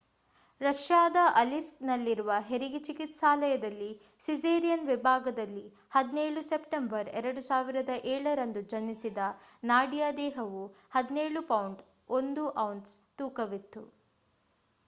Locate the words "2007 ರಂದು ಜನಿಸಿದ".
7.21-9.27